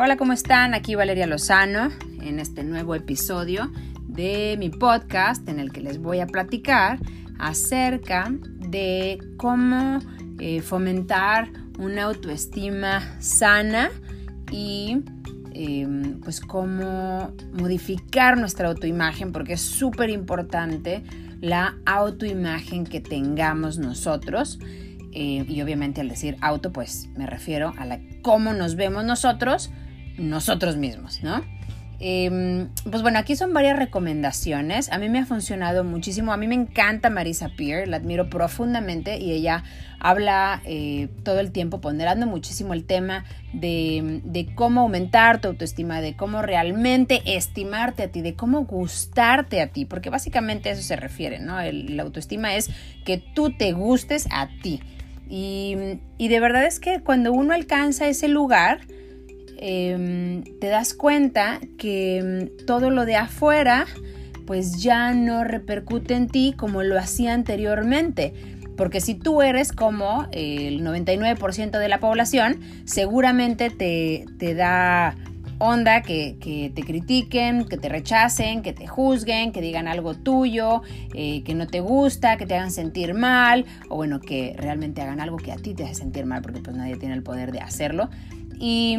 [0.00, 0.74] Hola, ¿cómo están?
[0.74, 1.88] Aquí Valeria Lozano
[2.22, 3.72] en este nuevo episodio
[4.06, 7.00] de mi podcast en el que les voy a platicar
[7.40, 9.98] acerca de cómo
[10.38, 11.50] eh, fomentar
[11.80, 13.90] una autoestima sana
[14.52, 15.02] y
[15.52, 21.02] em, pues cómo modificar nuestra autoimagen porque es súper importante
[21.40, 24.60] la autoimagen que tengamos nosotros
[25.10, 29.72] eh, y obviamente al decir auto pues me refiero a la cómo nos vemos nosotros
[30.18, 31.42] nosotros mismos, ¿no?
[32.00, 34.90] Em, pues bueno, aquí son varias recomendaciones.
[34.92, 36.32] A mí me ha funcionado muchísimo.
[36.32, 39.64] A mí me encanta Marisa Peer, la admiro profundamente y ella
[39.98, 46.14] habla eh, todo el tiempo ponderando muchísimo el tema de, cómo aumentar tu autoestima, de
[46.14, 50.94] cómo realmente estimarte a ti, de cómo gustarte a ti, porque básicamente a eso se
[50.94, 51.56] refiere, ¿no?
[51.60, 52.70] la autoestima es
[53.04, 54.80] que tú te gustes a ti.
[55.28, 55.76] Y,
[56.16, 58.80] y de verdad es que cuando uno alcanza ese lugar,
[59.58, 63.86] Em, te das cuenta que em, todo lo de afuera
[64.46, 68.32] pues ya no repercute en ti como lo hacía anteriormente.
[68.76, 75.16] Porque si tú eres como el 99% de la población, seguramente te, te da
[75.58, 80.82] onda que, te critiquen, que te rechacen, que te juzguen, que digan algo tuyo,
[81.14, 85.20] eh, que no te gusta, que te hagan sentir mal, o bueno, que realmente hagan
[85.20, 87.60] algo que a ti te hace sentir mal, porque pues nadie tiene el poder de
[87.60, 88.08] hacerlo.
[88.58, 88.98] Y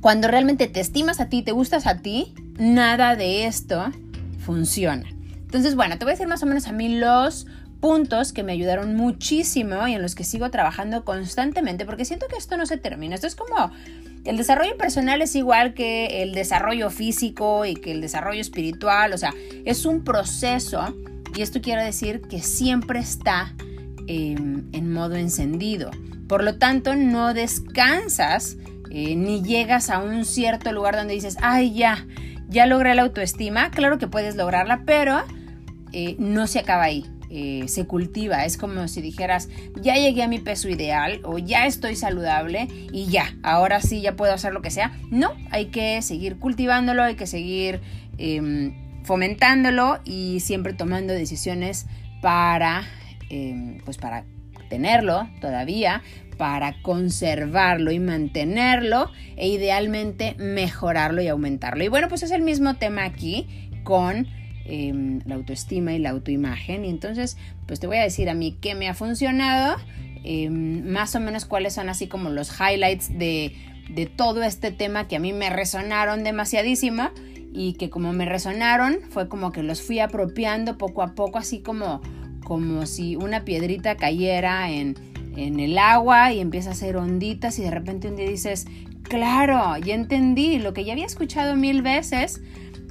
[0.00, 3.90] cuando realmente te estimas a ti, te gustas a ti, nada de esto
[4.38, 5.08] funciona.
[5.36, 7.46] Entonces, bueno, te voy a decir más o menos a mí los
[7.80, 12.36] puntos que me ayudaron muchísimo y en los que sigo trabajando constantemente, porque siento que
[12.36, 13.14] esto no se termina.
[13.14, 13.70] Esto es como
[14.24, 19.18] el desarrollo personal es igual que el desarrollo físico y que el desarrollo espiritual, o
[19.18, 19.34] sea,
[19.66, 20.96] es un proceso
[21.36, 23.54] y esto quiere decir que siempre está
[24.06, 25.90] em, en modo encendido.
[26.26, 28.56] Por lo tanto, no descansas
[28.96, 32.06] eh, ni llegas a un cierto lugar donde dices, ay, ya,
[32.48, 33.72] ya logré la autoestima.
[33.72, 35.20] Claro que puedes lograrla, pero
[35.92, 37.04] eh, no se acaba ahí.
[37.28, 39.48] Eh, se cultiva, es como si dijeras,
[39.80, 44.14] ya llegué a mi peso ideal o ya estoy saludable y ya, ahora sí ya
[44.14, 44.96] puedo hacer lo que sea.
[45.10, 47.80] No, hay que seguir cultivándolo, hay que seguir
[48.18, 51.86] em, fomentándolo y siempre tomando decisiones
[52.22, 52.84] para,
[53.28, 54.24] em, pues para
[54.68, 56.02] tenerlo todavía,
[56.36, 61.84] para conservarlo y mantenerlo e idealmente mejorarlo y aumentarlo.
[61.84, 63.46] Y bueno, pues es el mismo tema aquí
[63.84, 64.26] con
[64.66, 66.84] em, la autoestima y la autoimagen.
[66.84, 67.36] Y entonces,
[67.66, 69.76] pues te voy a decir a mí qué me ha funcionado,
[70.24, 73.54] em, más o menos cuáles son así como los highlights de,
[73.90, 77.10] de todo este tema que a mí me resonaron demasiadísimo
[77.52, 81.60] y que como me resonaron fue como que los fui apropiando poco a poco, así
[81.60, 82.02] como,
[82.44, 84.96] como si una piedrita cayera en
[85.36, 88.66] en el agua y empieza a hacer onditas y de repente un día dices,
[89.02, 92.42] claro, ya entendí lo que ya había escuchado mil veces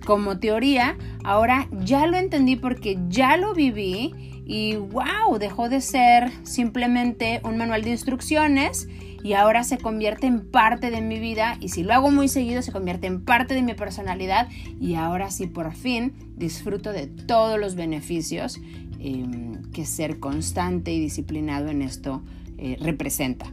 [0.06, 4.14] como teoría, ahora ya lo entendí porque ya lo viví
[4.46, 8.88] y wow, dejó de ser simplemente un manual de instrucciones
[9.24, 12.62] y ahora se convierte en parte de mi vida y si lo hago muy seguido
[12.62, 17.60] se convierte en parte de mi personalidad y ahora sí por fin disfruto de todos
[17.60, 18.60] los beneficios
[19.06, 22.24] Em, que ser constante y disciplinado en esto
[22.58, 23.52] eh, representa.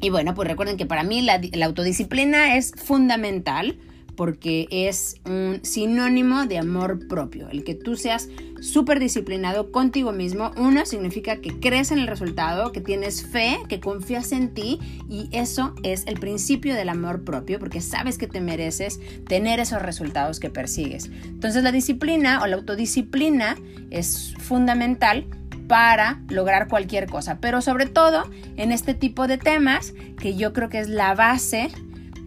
[0.00, 3.78] Y bueno, pues recuerden que para mí la, la autodisciplina es fundamental
[4.16, 7.48] porque es un sinónimo de amor propio.
[7.48, 8.28] El que tú seas
[8.60, 13.80] súper disciplinado contigo mismo, uno significa que crees en el resultado, que tienes fe, que
[13.80, 18.40] confías en ti y eso es el principio del amor propio porque sabes que te
[18.40, 21.10] mereces tener esos resultados que persigues.
[21.26, 23.56] Entonces la disciplina o la autodisciplina
[23.90, 25.26] es fundamental
[25.68, 28.24] para lograr cualquier cosa, pero sobre todo
[28.56, 31.70] en este tipo de temas que yo creo que es la base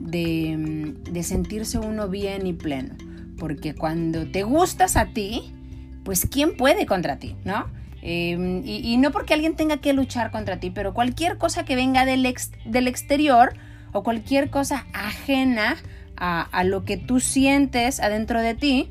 [0.07, 2.95] de, sentirse uno bien y pleno.
[3.37, 5.53] Porque cuando te gustas a ti,
[6.03, 7.35] pues ¿quién puede contra ti?
[7.43, 7.67] ¿No?
[8.01, 12.05] Em, y, no porque alguien tenga que luchar contra ti, pero cualquier cosa que venga
[12.05, 12.33] del,
[12.65, 13.53] del exterior
[13.91, 15.75] o cualquier cosa ajena
[16.15, 18.89] a, a, lo que tú sientes adentro de ti,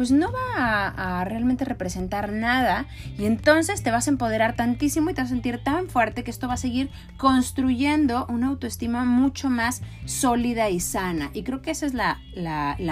[0.00, 2.86] pues no va a, realmente representar nada
[3.18, 6.30] y entonces te vas a empoderar tantísimo y te vas a sentir tan fuerte que
[6.30, 6.88] esto va a seguir
[7.18, 11.30] construyendo una autoestima mucho más sólida y sana.
[11.34, 12.16] Y creo que esa es la,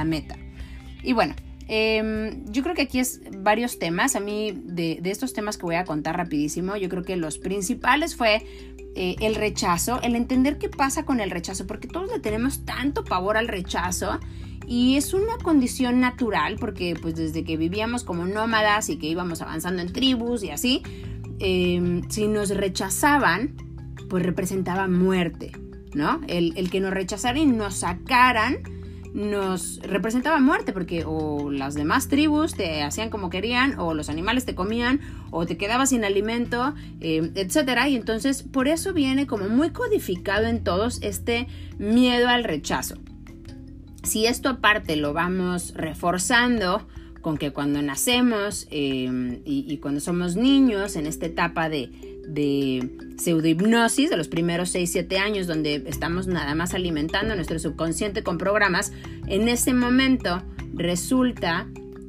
[0.04, 0.36] meta.
[1.02, 1.34] Y bueno,
[1.66, 4.14] em, yo creo que aquí es varios temas.
[4.14, 8.16] A mí, de, estos temas que voy a contar rapidísimo, yo creo que los principales
[8.16, 8.44] fue
[8.96, 13.02] eh, el rechazo, el entender qué pasa con el rechazo, porque todos le tenemos tanto
[13.02, 14.20] pavor al rechazo
[14.68, 19.40] y es una condición natural porque pues desde que vivíamos como nómadas y que íbamos
[19.40, 20.82] avanzando en tribus y así,
[21.38, 23.56] em, si nos rechazaban,
[24.10, 25.52] pues representaba muerte,
[25.94, 26.20] ¿no?
[26.28, 28.58] El, el que nos rechazaran y nos sacaran
[29.14, 34.44] nos representaba muerte porque o las demás tribus te hacían como querían o los animales
[34.44, 35.00] te comían
[35.30, 37.88] o te quedabas sin alimento, eh, etcétera.
[37.88, 41.48] Y entonces por eso viene como muy codificado en todos este
[41.78, 42.96] miedo al rechazo.
[44.08, 46.88] Si esto aparte lo vamos reforzando
[47.20, 51.90] con que cuando nacemos eh, y, cuando somos niños en esta etapa de,
[53.18, 58.92] pseudohipnosis de los primeros 6-7 años donde estamos nada más alimentando nuestro subconsciente con programas,
[59.26, 61.68] en ese momento resulta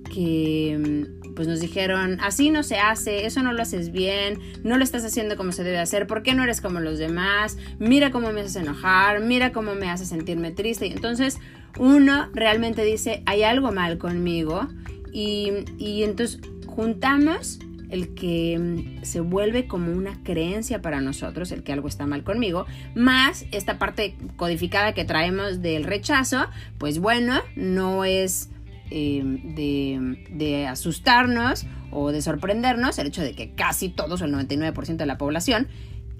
[0.10, 4.78] que mm, pues nos dijeron, así no se hace, eso no lo haces bien, no
[4.78, 7.58] lo estás haciendo como se debe hacer, ¿por qué no eres como los demás?
[7.78, 10.88] Mira cómo me haces enojar, mira cómo me haces sentirme triste.
[10.88, 11.40] Y entonces
[11.78, 14.68] uno realmente dice, hay algo mal conmigo
[15.12, 21.64] y, y entonces juntamos el que mm, se vuelve como una creencia para nosotros, el
[21.64, 27.42] que algo está mal conmigo, más esta parte codificada que traemos del rechazo, pues bueno,
[27.56, 28.50] no es
[28.92, 35.06] em, de, asustarnos o de sorprendernos el hecho de que casi todos, el 99% de
[35.06, 35.68] la población,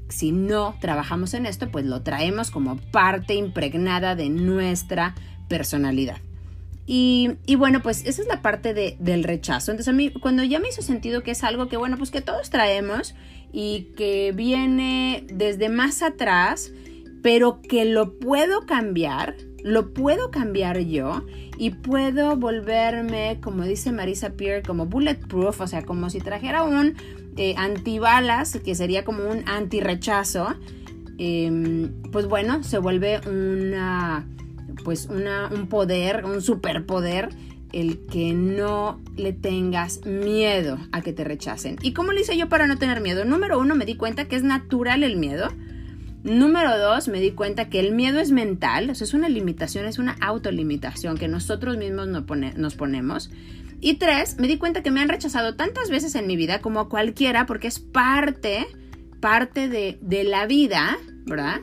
[0.08, 5.14] si no trabajamos en esto, pues lo traemos como parte impregnada de nuestra
[5.50, 6.18] personalidad.
[6.92, 9.70] Y, bueno, pues esa es la parte de, del rechazo.
[9.70, 12.22] Entonces a mí, cuando ya me hizo sentido que es algo que, bueno, pues que
[12.22, 13.14] todos traemos
[13.54, 16.72] y que viene desde más atrás,
[17.22, 21.24] pero que lo puedo cambiar, lo puedo cambiar yo
[21.60, 26.96] y puedo volverme, como dice Marisa Peer, como bulletproof, o sea, como si trajera un
[27.38, 30.56] eh, antibalas, que sería como un anti-rechazo,
[31.20, 34.26] em, pues bueno, se vuelve una
[34.84, 37.30] pues un poder, un superpoder,
[37.72, 41.78] el que no le tengas miedo a que te rechacen.
[41.82, 43.26] ¿Y cómo lo hice yo para no tener miedo?
[43.26, 45.50] Número uno, me di cuenta que es natural el miedo.
[46.24, 49.86] Número dos, me di cuenta que el miedo es mental, o sea, es una limitación,
[49.86, 53.32] es una autolimitación que nosotros mismos nos ponemos.
[53.80, 56.90] Y tres, me di cuenta que me han rechazado tantas veces en mi vida como
[56.90, 58.68] cualquiera, porque es parte,
[59.22, 61.62] parte de, de la vida, ¿verdad?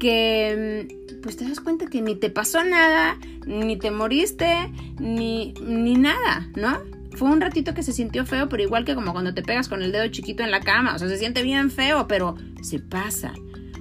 [0.00, 5.96] Que pues te das cuenta que ni te pasó nada, ni te moriste, ni, ni
[5.96, 6.78] nada, ¿no?
[7.16, 9.82] Fue un ratito que se sintió feo, pero igual que como cuando te pegas con
[9.82, 13.32] el dedo chiquito en la cama, o sea, se siente bien feo, pero se pasa.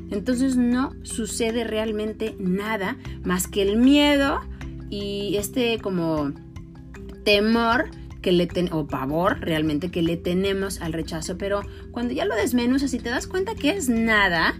[0.09, 4.39] Entonces no sucede realmente nada más que el miedo
[4.89, 6.31] y este como
[7.25, 7.91] temor
[8.23, 11.61] que le ten o pavor realmente que le tenemos al rechazo, pero
[11.91, 14.55] cuando ya lo desmenuzas y te das cuenta que es nada,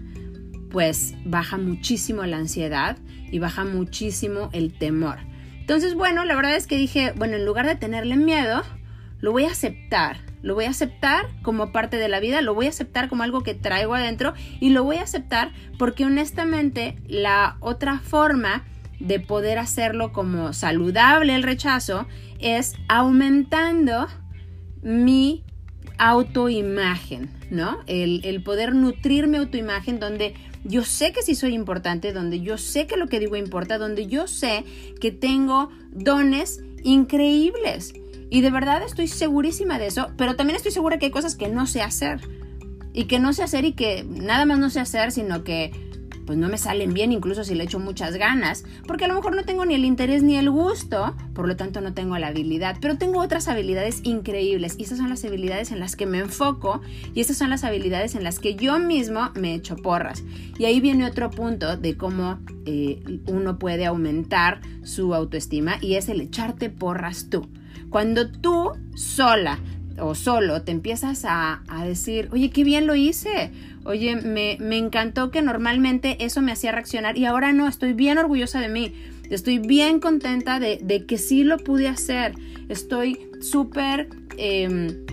[0.76, 2.98] pues baja muchísimo la ansiedad
[3.32, 5.16] y baja muchísimo el temor.
[5.58, 8.62] Entonces, bueno, la verdad es que dije, bueno, en lugar de tenerle miedo,
[9.20, 10.18] lo voy a aceptar.
[10.42, 13.42] Lo voy a aceptar como parte de la vida, lo voy a aceptar como algo
[13.42, 18.66] que traigo adentro y lo voy a aceptar porque honestamente la otra forma
[19.00, 22.06] de poder hacerlo como saludable el rechazo
[22.38, 24.08] es aumentando
[24.82, 25.42] mi
[25.98, 27.78] autoimagen, ¿no?
[27.86, 30.34] El, el poder nutrir mi autoimagen donde
[30.64, 34.06] yo sé que sí soy importante, donde yo sé que lo que digo importa, donde
[34.06, 34.64] yo sé
[35.00, 37.94] que tengo dones increíbles.
[38.30, 41.48] Y de verdad estoy segurísima de eso, pero también estoy segura que hay cosas que
[41.48, 42.20] no sé hacer.
[42.92, 45.70] Y que no sé hacer y que nada más no sé hacer, sino que
[46.26, 49.36] pues no me salen bien, incluso si le echo muchas ganas, porque a lo mejor
[49.36, 52.76] no tengo ni el interés ni el gusto, por lo tanto no tengo la habilidad,
[52.80, 56.80] pero tengo otras habilidades increíbles y esas son las habilidades en las que me enfoco
[57.14, 60.24] y estas son las habilidades en las que yo mismo me echo porras.
[60.58, 66.08] Y ahí viene otro punto de cómo eh, uno puede aumentar su autoestima y es
[66.08, 67.48] el echarte porras tú.
[67.90, 69.58] Cuando tú sola
[70.00, 73.50] o solo te empiezas a, decir, oye, qué bien lo hice,
[73.84, 78.60] oye, me, encantó que normalmente eso me hacía reaccionar y ahora no, estoy bien orgullosa
[78.60, 78.92] de mí,
[79.30, 82.34] estoy bien contenta de, de que sí lo pude hacer,
[82.68, 84.08] estoy súper...
[84.38, 85.06] Em,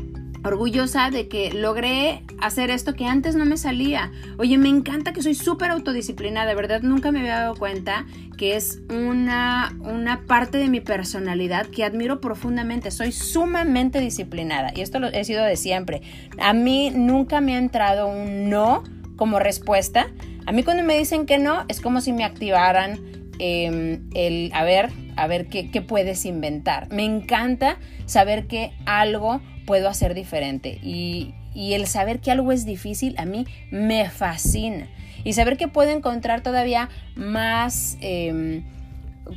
[0.44, 4.12] orgullosa de que logré hacer esto que antes no me salía.
[4.38, 8.06] Oye, me encanta que soy súper autodisciplinada, de verdad nunca me había dado cuenta
[8.38, 12.92] que es una, una parte de mi personalidad que admiro profundamente.
[12.92, 16.02] Soy sumamente disciplinada y esto lo he sido de siempre.
[16.40, 18.84] A mí nunca me ha entrado un no
[19.16, 20.08] como respuesta.
[20.46, 23.00] A mí cuando me dicen que no es como si me activaran
[23.40, 26.92] em, el, a ver, a ver qué, puedes inventar.
[26.92, 30.80] Me encanta saber que algo puedo hacer diferente.
[30.84, 34.88] Y, el saber que algo es difícil a mí me fascina.
[35.24, 38.64] Y saber que puedo encontrar todavía más em,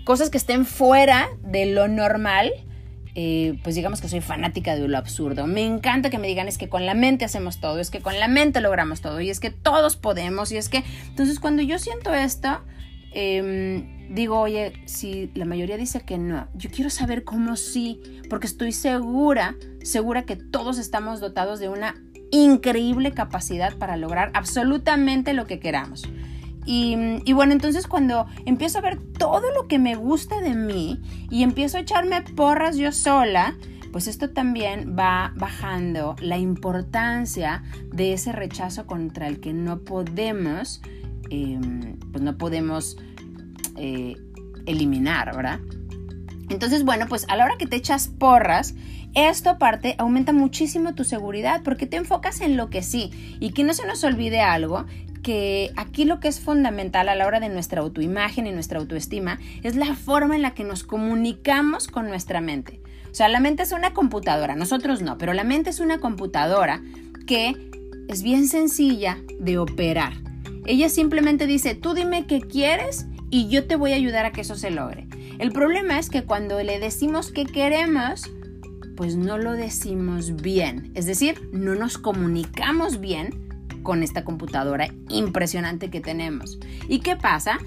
[0.04, 2.52] cosas que estén fuera de lo normal
[3.18, 5.46] eh, pues digamos que soy fanática de lo absurdo.
[5.46, 8.20] Me encanta que me digan es que con la mente hacemos todo, es que con
[8.20, 10.84] la mente logramos todo y es que todos podemos y es que...
[11.08, 12.60] Entonces cuando yo siento esto,
[13.12, 18.46] em, digo, oye, si la mayoría dice que no, yo quiero saber cómo sí, porque
[18.46, 21.94] estoy segura, segura que todos estamos dotados de una
[22.30, 26.08] increíble capacidad para lograr absolutamente lo que queramos.
[26.68, 31.44] Y, bueno, entonces cuando empiezo a ver todo lo que me gusta de mí y
[31.44, 33.54] empiezo a echarme porras yo sola,
[33.92, 40.82] pues esto también va bajando la importancia de ese rechazo contra el que no podemos,
[41.30, 42.96] em, pues no podemos
[43.76, 44.16] eh,
[44.66, 45.60] eliminar, ¿verdad?
[46.48, 48.74] Entonces, bueno, pues a la hora que te echas porras,
[49.14, 53.64] esto aparte aumenta muchísimo tu seguridad porque te enfocas en lo que sí y que
[53.64, 54.84] no se nos olvide algo
[55.22, 59.40] que aquí lo que es fundamental a la hora de nuestra autoimagen y nuestra autoestima
[59.64, 62.80] es la forma en la que nos comunicamos con nuestra mente.
[63.10, 66.80] O sea, la mente es una computadora, nosotros no, pero la mente es una computadora
[67.26, 67.56] que
[68.06, 70.12] es bien sencilla de operar.
[70.64, 73.06] Ella simplemente dice, tú dime qué quieres
[73.36, 75.06] y yo te voy a ayudar a que eso se logre.
[75.38, 78.30] El problema es que cuando le decimos qué queremos,
[78.96, 80.90] pues no lo decimos bien.
[80.94, 86.58] Es decir, no nos comunicamos bien con esta computadora impresionante que tenemos.
[86.88, 87.58] ¿Y qué pasa?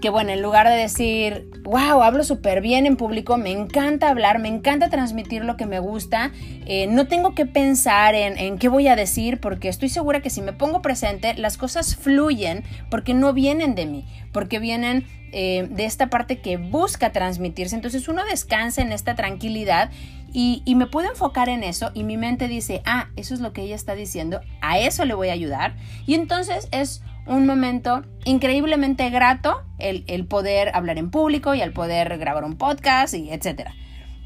[0.00, 4.38] Que bueno, en lugar de decir, wow, hablo súper bien en público, me encanta hablar,
[4.38, 6.32] me encanta transmitir lo que me gusta,
[6.66, 10.28] eh, no tengo que pensar en, en qué voy a decir porque estoy segura que
[10.30, 15.66] si me pongo presente, las cosas fluyen porque no vienen de mí, porque vienen eh,
[15.70, 17.74] de esta parte que busca transmitirse.
[17.74, 19.90] Entonces uno descansa en esta tranquilidad
[20.32, 23.62] y, me puedo enfocar en eso y mi mente dice, ah, eso es lo que
[23.62, 25.74] ella está diciendo, a eso le voy a ayudar.
[26.06, 31.72] Y entonces es un momento increíblemente grato el, el poder hablar en público y el
[31.72, 33.74] poder grabar un podcast y etcétera.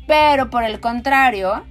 [0.06, 1.64] Pero por el contrario,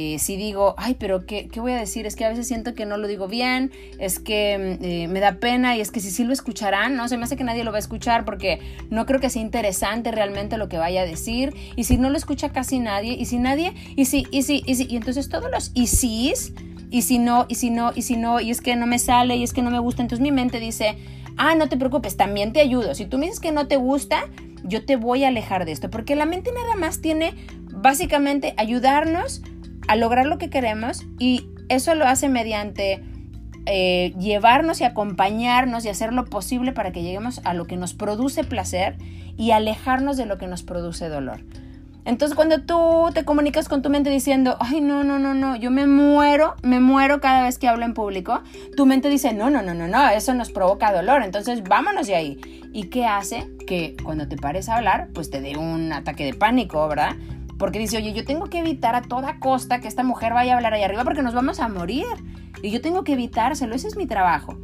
[0.00, 2.06] eh, si digo, ay, pero ¿qué, ¿qué, voy a decir?
[2.06, 5.40] Es que a veces siento que no lo digo bien, es que eh, me da
[5.40, 7.72] pena y es que si sí lo escucharán, no, se me hace que nadie lo
[7.72, 8.60] va a escuchar porque
[8.90, 12.16] no creo que sea interesante realmente lo que vaya a decir y si no lo
[12.16, 15.50] escucha casi nadie y si nadie, y si, y si, y si, y entonces todos
[15.50, 16.52] los y sís,
[16.90, 19.36] y si no, y si no, y si no, y es que no me sale
[19.36, 20.96] y es que no me gusta, entonces mi mente dice,
[21.36, 24.24] ah, no te preocupes, también te ayudo, si tú me dices que no te gusta,
[24.64, 27.34] yo te voy a alejar de esto, porque la mente nada más tiene
[27.70, 29.42] básicamente ayudarnos
[29.86, 33.02] a lograr lo que queremos y eso lo hace mediante
[33.66, 37.94] eh, llevarnos y acompañarnos y hacer lo posible para que lleguemos a lo que nos
[37.94, 38.96] produce placer
[39.36, 41.40] y alejarnos de lo que nos produce dolor.
[42.08, 45.70] Entonces cuando tú te comunicas con tu mente diciendo, ay, no, no, no, no, yo
[45.70, 48.42] me muero, me muero cada vez que hablo en público,
[48.78, 52.16] tu mente dice, no, no, no, no, no, eso nos provoca dolor, entonces vámonos de
[52.16, 52.62] ahí.
[52.72, 53.46] ¿Y qué hace?
[53.66, 57.14] Que cuando te pares a hablar, pues te dé un ataque de pánico, ¿verdad?
[57.58, 60.56] porque dice, oye, yo tengo que evitar a toda costa que esta mujer vaya a
[60.56, 62.06] hablar ahí arriba porque nos vamos a morir.
[62.62, 64.56] Y yo tengo que evitárselo, ese es mi trabajo.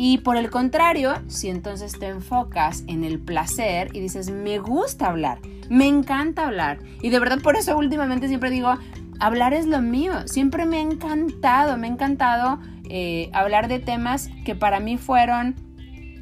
[0.00, 5.08] Y por el contrario, si entonces te enfocas en el placer y dices, me gusta
[5.08, 6.78] hablar, me encanta hablar.
[7.02, 8.78] Y de verdad por eso últimamente siempre digo,
[9.18, 10.12] hablar es lo mío.
[10.26, 15.56] Siempre me ha encantado, me ha encantado eh, hablar de temas que para mí fueron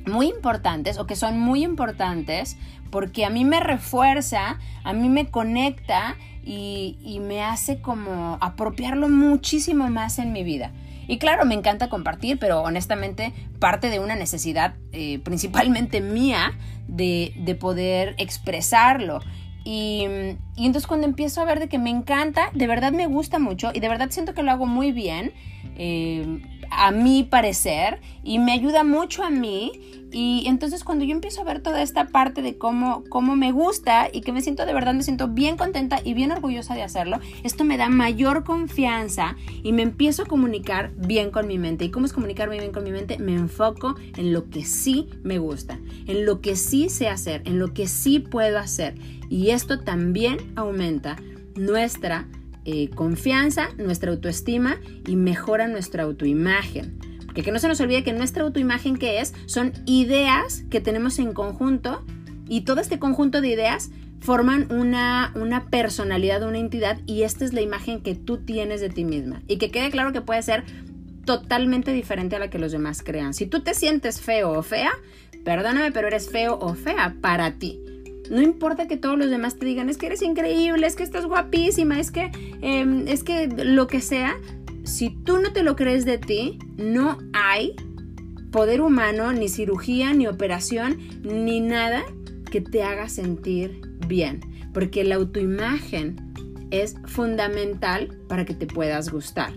[0.07, 2.57] muy importantes o que son muy importantes
[2.91, 9.91] porque a mí me refuerza, a mí me conecta y, me hace como apropiarlo muchísimo
[9.91, 10.71] más en mi vida.
[11.09, 16.53] Y claro, me encanta compartir, pero honestamente parte de una necesidad eh, principalmente mía
[16.89, 19.21] de, poder expresarlo.
[19.65, 20.05] Y,
[20.57, 23.81] entonces cuando empiezo a ver de que me encanta, de verdad me gusta mucho y
[23.81, 25.33] de verdad siento que lo hago muy bien,
[25.77, 29.73] eh, a mi parecer, y me ayuda mucho a mí
[30.13, 34.09] y entonces cuando yo empiezo a ver toda esta parte de cómo, cómo me gusta
[34.11, 37.21] y que me siento de verdad, me siento bien contenta y bien orgullosa de hacerlo,
[37.43, 41.85] esto me da mayor confianza y me empiezo a comunicar bien con mi mente.
[41.85, 43.19] ¿Y cómo es comunicarme bien con mi mente?
[43.19, 47.59] Me enfoco en lo que sí me gusta, en lo que sí sé hacer, en
[47.59, 48.95] lo que sí puedo hacer.
[49.29, 51.17] Y esto también aumenta
[51.57, 52.27] nuestra
[52.69, 56.99] eh, confianza, nuestra autoestima y mejora nuestra autoimagen.
[57.33, 61.33] Que, no se nos olvide que nuestra autoimagen que es son ideas que tenemos en
[61.33, 62.05] conjunto
[62.49, 67.53] y todo este conjunto de ideas forman una, una personalidad, una entidad y esta es
[67.53, 69.43] la imagen que tú tienes de ti misma.
[69.47, 70.65] Y que quede claro que puede ser
[71.25, 73.33] totalmente diferente a la que los demás crean.
[73.33, 74.91] Si tú te sientes feo o fea,
[75.45, 77.79] perdóname, pero eres feo o fea para ti.
[78.31, 81.27] No importa que todos los demás te digan, es que eres increíble, es que estás
[81.27, 82.31] guapísima, es que,
[82.61, 84.37] em, es que lo que sea,
[84.85, 87.75] si tú no te lo crees de ti, no hay
[88.51, 92.03] poder humano, ni cirugía, ni operación, ni nada
[92.51, 94.41] que te haga sentir bien.
[94.73, 96.17] Porque la autoimagen
[96.71, 99.53] es fundamental para que te puedas gustar.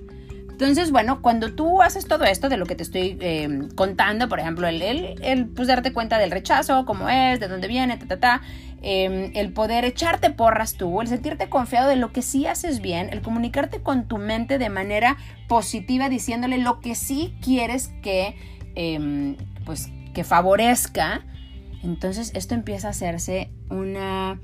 [0.60, 4.42] Entonces, bueno, cuando tú haces todo esto de lo que te estoy em, contando, por
[4.42, 8.20] ejemplo, el, el, pues darte cuenta del rechazo, cómo es, de dónde viene, ta, ta,
[8.20, 8.42] ta,
[8.82, 13.08] em, el poder echarte porras tú, el sentirte confiado de lo que sí haces bien,
[13.14, 15.16] el comunicarte con tu mente de manera
[15.48, 18.36] positiva, diciéndole lo que sí quieres que,
[18.76, 21.26] em, pues, que favorezca,
[21.84, 24.42] entonces esto empieza a hacerse una,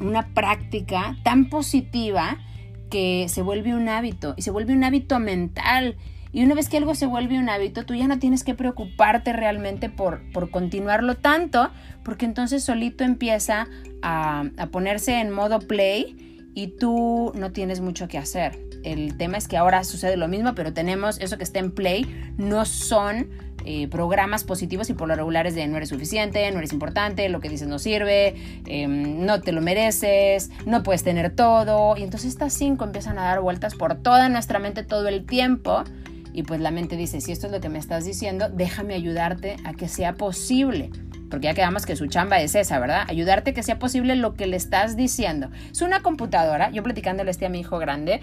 [0.00, 2.38] una práctica tan positiva
[2.88, 5.96] que se vuelve un hábito y se vuelve un hábito mental.
[6.32, 9.32] Y una vez que algo se vuelve un hábito, tú ya no tienes que preocuparte
[9.32, 11.70] realmente por, por continuarlo tanto,
[12.04, 13.66] porque entonces solito empieza
[14.02, 18.58] a, a ponerse en modo play y tú no tienes mucho que hacer.
[18.84, 22.32] El tema es que ahora sucede lo mismo, pero tenemos eso que está en play,
[22.36, 23.28] no son
[23.64, 27.40] eh, programas positivos y por lo regulares de no eres suficiente, no eres importante, lo
[27.40, 28.34] que dices no sirve,
[28.66, 31.96] em, no te lo mereces, no puedes tener todo.
[31.96, 35.84] Y entonces estas cinco empiezan a dar vueltas por toda nuestra mente todo el tiempo.
[36.32, 39.56] Y pues la mente dice, si esto es lo que me estás diciendo, déjame ayudarte
[39.64, 40.90] a que sea posible.
[41.30, 43.04] Porque ya quedamos que su chamba es esa, ¿verdad?
[43.08, 45.50] Ayudarte a que sea posible lo que le estás diciendo.
[45.70, 48.20] Es una computadora, yo platicándole este a mi hijo grande,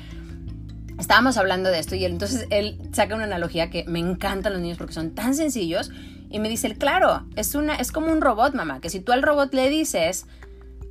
[0.99, 4.61] estábamos hablando de esto y él, entonces él saca una analogía que me encantan los
[4.61, 5.91] niños porque son tan sencillos
[6.29, 9.21] y me dice, claro, es, una, es como un robot, mamá, que si tú al
[9.21, 10.25] robot le dices,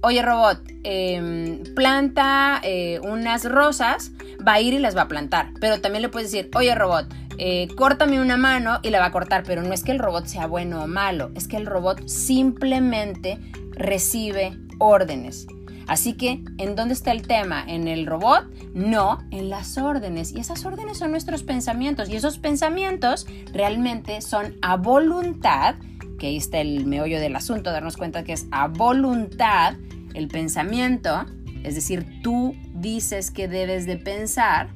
[0.03, 4.13] oye robot, em, planta eh, unas rosas,
[4.47, 7.13] va a ir y las va a plantar, pero también le puedes decir, oye robot,
[7.39, 10.27] eh, córtame una mano y la va a cortar, pero no es que el robot
[10.27, 13.39] sea bueno o malo, es que el robot simplemente
[13.73, 15.47] recibe órdenes.
[15.87, 17.65] Así que, ¿en dónde está el tema?
[17.67, 18.47] ¿En el robot?
[18.75, 20.33] No, en las órdenes.
[20.33, 22.09] Y esas órdenes son nuestros pensamientos.
[22.09, 25.77] Y esos pensamientos realmente son a voluntad,
[26.19, 29.75] que ahí está el meollo del asunto, darnos cuenta que es a voluntad
[30.15, 31.27] el pensamiento,
[31.65, 34.69] es decir, tú dices que debes de pensar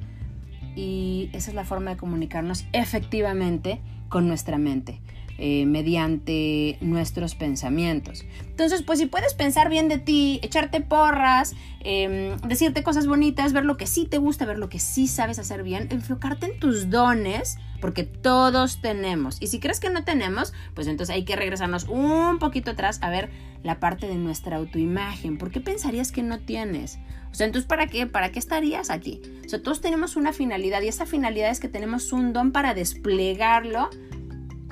[0.75, 5.01] y esa es la forma de comunicarnos efectivamente con nuestra mente.
[5.41, 8.25] Eh, mediante nuestros pensamientos.
[8.41, 13.63] Entonces, pues si puedes pensar bien de ti, echarte porras, em, decirte cosas bonitas, ver
[13.63, 16.89] lo que sí te gusta, ver lo que sí sabes hacer bien, enfocarte en tus
[16.89, 19.37] dones, porque todos tenemos.
[19.39, 23.09] Y si crees que no tenemos, pues entonces hay que regresarnos un poquito atrás a
[23.09, 23.29] ver
[23.63, 25.37] la parte de nuestra autoimagen.
[25.37, 26.99] ¿Por qué pensarías que no tienes?
[27.31, 28.07] O sea, entonces, ¿para qué?
[28.07, 29.21] ¿Para qué estarías aquí?
[29.45, 32.73] O sea, todos tenemos una finalidad y esa finalidad es que tenemos un don para
[32.73, 33.89] desplegarlo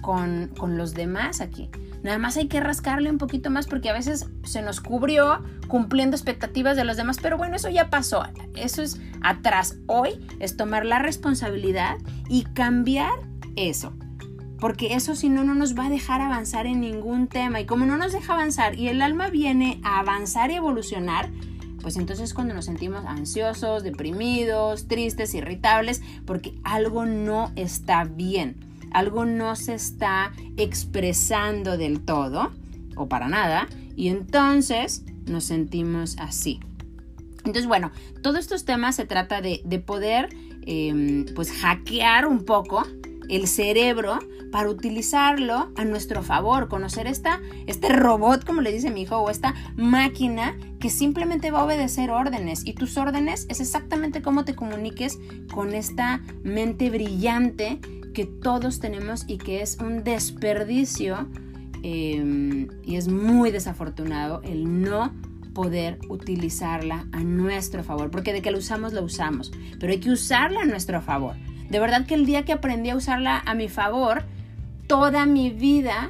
[0.01, 1.69] con, los demás aquí.
[2.03, 6.15] Nada más hay que rascarle un poquito más porque a veces se nos cubrió cumpliendo
[6.15, 8.23] expectativas de los demás, pero bueno, eso ya pasó.
[8.55, 9.77] Eso es atrás.
[9.88, 11.97] Hoy es tomar la responsabilidad
[12.29, 13.12] y cambiar
[13.55, 13.93] eso.
[14.60, 17.60] Porque eso si no, no nos va a dejar avanzar en ningún tema.
[17.60, 21.29] Y como no nos deja avanzar y el alma viene a avanzar y evolucionar,
[21.81, 29.26] pues entonces cuando nos sentimos ansiosos, deprimidos, tristes, irritables, porque algo no está bien algo
[29.26, 32.52] no se está expresando del todo
[32.95, 36.60] o para nada y entonces nos sentimos así.
[37.39, 40.30] Entonces, bueno, todos estos temas se trata de, poder
[40.65, 42.84] em, pues hackear un poco
[43.30, 44.19] el cerebro
[44.52, 49.30] para utilizarlo a nuestro favor, conocer esta, este robot, como le dice mi hijo, o
[49.30, 54.56] esta máquina que simplemente va a obedecer órdenes y tus órdenes es exactamente cómo te
[54.56, 55.19] comuniques
[55.54, 57.80] con esta mente brillante
[58.17, 61.30] que todos tenemos y que es un desperdicio
[61.84, 65.13] em, y es muy desafortunado el no
[65.53, 70.10] poder utilizarla a nuestro favor, porque de que la usamos, la usamos, pero hay que
[70.10, 71.36] usarla a nuestro favor.
[71.69, 74.23] De verdad que el día que aprendí a usarla a mi favor,
[74.88, 76.10] toda mi vida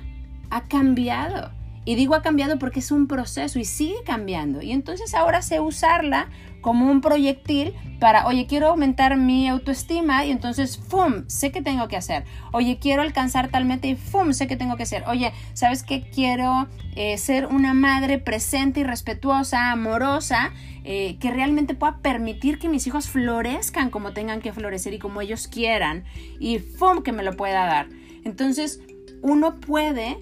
[0.50, 1.52] ha cambiado.
[1.88, 4.62] Y digo ha cambiado porque es un proceso y sigue cambiando.
[4.62, 6.28] Y entonces ahora sé usarla
[6.60, 11.88] como un proyectil para, oye, quiero aumentar mi autoestima y entonces, ¡fum!, sé que tengo
[11.88, 12.26] que hacer.
[12.52, 15.06] Oye, quiero alcanzar tal meta y, ¡fum!, sé que tengo que hacer.
[15.08, 16.02] Oye, ¿sabes qué?
[16.02, 20.52] Quiero eh, ser una madre presente y respetuosa, amorosa,
[20.84, 25.22] eh, que realmente pueda permitir que mis hijos florezcan como tengan que florecer y como
[25.22, 26.04] ellos quieran.
[26.38, 27.88] Y, ¡fum!, que me lo pueda dar.
[28.26, 28.82] Entonces,
[29.22, 30.18] uno puede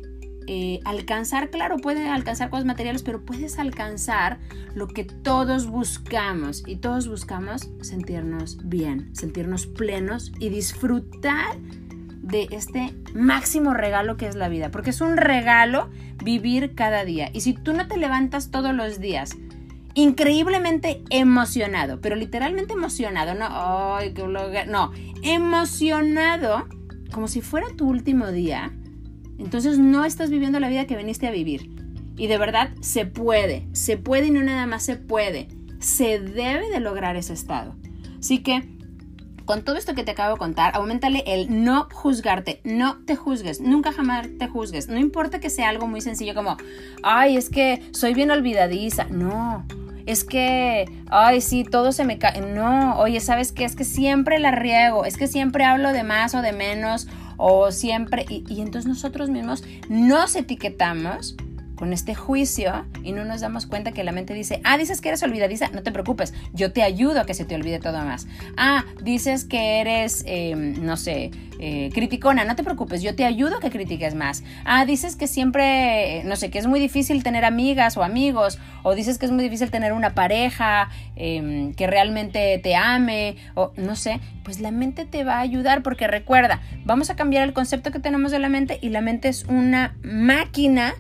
[0.48, 4.40] eh, alcanzar, claro, puede alcanzar cosas materiales, pero puedes alcanzar
[4.74, 6.64] lo que todos buscamos.
[6.66, 11.58] Y todos buscamos sentirnos bien, sentirnos plenos y disfrutar
[12.22, 14.72] de este máximo regalo que es la vida.
[14.72, 15.90] Porque es un regalo
[16.24, 17.30] vivir cada día.
[17.34, 19.38] Y si tú no te levantas todos los días
[19.96, 23.48] increíblemente emocionado, pero literalmente emocionado, no,
[23.96, 24.14] ay,
[24.68, 24.92] no,
[25.24, 26.68] emocionado,
[27.14, 28.74] como si fuera tu último día,
[29.38, 31.70] entonces no estás viviendo la vida que viniste a vivir.
[32.18, 35.48] Y de verdad se puede, se puede y no nada más se puede.
[35.80, 37.76] se debe de lograr ese estado.
[38.20, 38.64] Así que
[39.46, 43.62] con todo esto que te acabo de contar, aumentale el no juzgarte, no te juzgues,
[43.62, 44.88] nunca jamás te juzgues.
[44.88, 46.58] No importa que sea algo muy sencillo como,
[47.04, 49.06] ay, es que soy bien olvidadiza.
[49.06, 49.64] No,
[50.08, 52.42] es que, ay, sí, todo se me cae.
[52.42, 53.66] No, oye, ¿sabes qué?
[53.66, 57.72] Es que siempre la riego, es que siempre hablo de más o de menos, o
[57.72, 58.26] siempre.
[58.30, 61.36] Y, y entonces nosotros mismos nos etiquetamos
[61.76, 65.10] con este juicio y no nos damos cuenta que la mente dice, ah, dices que
[65.10, 68.28] eres olvidadiza, no te preocupes, yo te ayudo a que se te olvide todo más.
[68.58, 73.58] Ah, dices que eres, em, no sé, eh, criticona, no te preocupes, yo te ayudo
[73.58, 74.44] a que critiques más.
[74.66, 78.96] Ah, dices que siempre, no sé, que es muy difícil tener amigas o amigos, o
[78.96, 83.96] dices que es muy difícil tener una pareja em, que realmente te ame, o no
[83.96, 87.92] sé, pues la mente te va a ayudar porque recuerda, vamos a cambiar el concepto
[87.92, 90.94] que tenemos de la mente y la mente es una máquina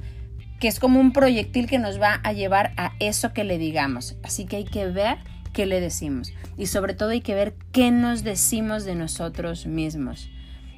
[0.59, 4.15] que es como un proyectil que nos va a llevar a eso que le digamos.
[4.23, 5.17] Así que hay que ver
[5.53, 10.29] qué le decimos y sobre todo hay que ver qué nos decimos de nosotros mismos.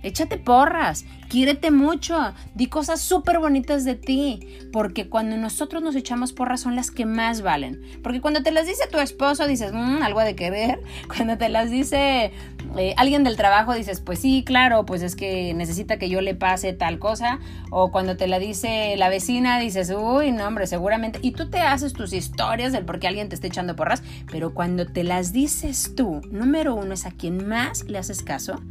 [0.04, 4.40] Échate porras, quiérete mucho, di cosas súper bonitas de ti,
[4.72, 7.82] porque cuando nosotros nos echamos porras son las que más valen.
[8.04, 10.80] Porque cuando te las dice tu esposo dices, mmm, algo de que ver.
[11.08, 12.32] Cuando te las dice
[12.78, 16.36] eh, alguien del trabajo dices, pues sí, claro, pues es que necesita que yo le
[16.36, 17.40] pase tal cosa.
[17.72, 21.20] O cuando te la dice la vecina dices, uy, no, hombre, seguramente.
[21.22, 24.54] Y tú te haces tus historias del por qué alguien te está echando porras, pero
[24.54, 28.62] cuando te las dices tú, número uno es a quien más le haces caso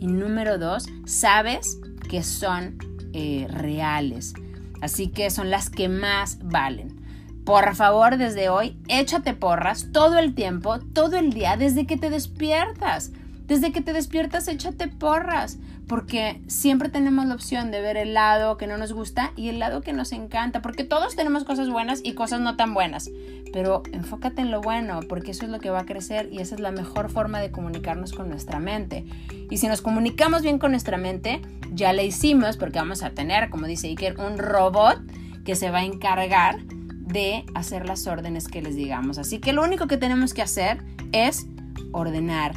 [0.00, 2.78] y número dos, sabes que son
[3.12, 4.34] eh, reales.
[4.80, 7.00] Así que son las que más valen.
[7.44, 12.10] Por favor, desde hoy, échate porras todo el tiempo, todo el día, desde que te
[12.10, 13.12] despiertas.
[13.46, 15.58] Desde que te despiertas, échate porras,
[15.90, 19.58] porque siempre tenemos la opción de ver el lado que no nos gusta y el
[19.58, 23.10] lado que nos encanta, porque todos tenemos cosas buenas y cosas no tan buenas,
[23.52, 26.54] pero enfócate en lo bueno, porque eso es lo que va a crecer y esa
[26.54, 29.04] es la mejor forma de comunicarnos con nuestra mente.
[29.50, 33.50] Y si nos comunicamos bien con nuestra mente, ya le hicimos, porque vamos a tener,
[33.50, 35.00] como dice Iker, un robot
[35.44, 39.18] que se va a encargar de hacer las órdenes que les digamos.
[39.18, 41.48] Así que lo único que tenemos que hacer es
[41.90, 42.54] ordenar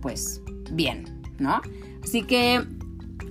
[0.00, 1.04] pues bien,
[1.38, 1.62] ¿no?
[2.06, 2.62] Así que,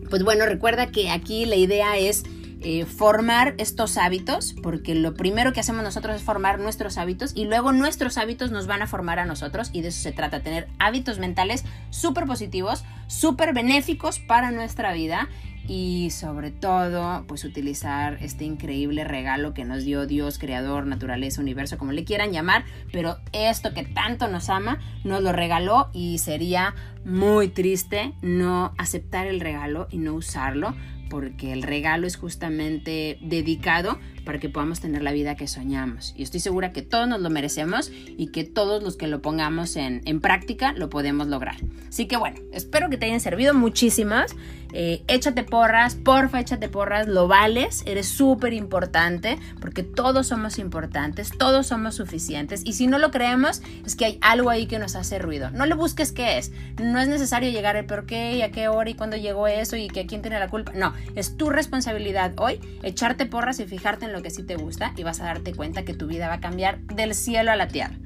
[0.10, 2.26] pues bueno, recuerda que aquí la idea es
[2.60, 7.46] eh, formar estos hábitos, porque lo primero que hacemos nosotros es formar nuestros hábitos y
[7.46, 10.68] luego nuestros hábitos nos van a formar a nosotros y de eso se trata, tener
[10.78, 15.30] hábitos mentales súper positivos, súper benéficos para nuestra vida
[15.68, 21.78] y sobre todo pues utilizar este increíble regalo que nos dio Dios, creador, naturaleza, universo,
[21.78, 26.76] como le quieran llamar, pero esto que tanto nos ama nos lo regaló y sería
[27.06, 30.76] muy triste no aceptar el regalo y no usarlo
[31.10, 36.14] porque el regalo es justamente dedicado para que podamos tener la vida que soñamos.
[36.18, 39.76] Y estoy segura que todos nos lo merecemos y que todos los que lo pongamos
[39.76, 41.58] en, práctica lo podemos lograr.
[41.88, 44.36] Así que bueno, espero que te hayan servido muchísimas.
[44.74, 51.32] Eh, échate porras, porfa, échate porras, lo vales, eres súper importante porque todos somos importantes,
[51.38, 54.96] todos somos suficientes y si no lo creemos es que hay algo ahí que nos
[54.96, 55.50] hace ruido.
[55.52, 56.52] No le busques qué es,
[56.96, 59.76] no es necesario llegar el por qué y a qué hora y cuándo llegó eso
[59.76, 60.72] y que quién tiene la culpa.
[60.74, 64.94] No, es tu responsabilidad hoy echarte porras y fijarte en lo que sí te gusta
[64.96, 67.68] y vas a darte cuenta que tu vida va a cambiar del cielo a la
[67.68, 67.98] tierra.